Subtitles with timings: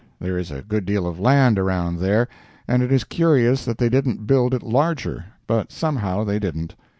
[0.19, 2.27] There is a good deal of land around there,
[2.67, 6.73] and it is curious that they didn't build it larger—but somehow they didn't.